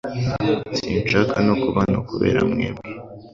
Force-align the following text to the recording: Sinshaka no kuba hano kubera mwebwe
Sinshaka 0.77 1.37
no 1.47 1.53
kuba 1.61 1.79
hano 1.85 1.99
kubera 2.09 2.39
mwebwe 2.49 2.87